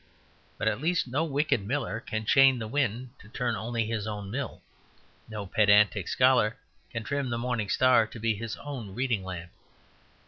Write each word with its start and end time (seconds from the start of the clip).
But 0.57 0.67
at 0.67 0.81
least 0.81 1.07
no 1.07 1.23
wicked 1.23 1.63
miller 1.63 1.99
can 1.99 2.25
chain 2.25 2.57
the 2.57 2.67
wind 2.67 3.11
to 3.19 3.29
turn 3.29 3.55
only 3.55 3.85
his 3.85 4.07
own 4.07 4.31
mill; 4.31 4.63
no 5.29 5.45
pedantic 5.45 6.07
scholar 6.07 6.57
can 6.89 7.03
trim 7.03 7.29
the 7.29 7.37
morning 7.37 7.69
star 7.69 8.07
to 8.07 8.17
be 8.19 8.33
his 8.33 8.57
own 8.57 8.95
reading 8.95 9.23
lamp. 9.23 9.51